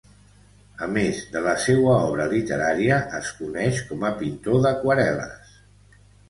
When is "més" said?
0.93-1.19